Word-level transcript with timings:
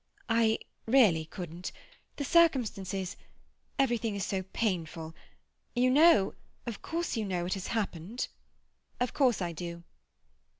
"I—really 0.29 1.25
couldn't. 1.25 1.71
The 2.15 2.23
circumstances—everything 2.23 4.15
is 4.15 4.25
so 4.25 4.37
very 4.37 4.49
painful. 4.51 5.13
You 5.75 5.91
know—of 5.91 6.81
course 6.81 7.15
you 7.15 7.23
know 7.23 7.43
what 7.43 7.53
has 7.53 7.67
happened?" 7.67 8.27
"Of 8.99 9.13
course 9.13 9.43
I 9.43 9.51
do." 9.51 9.83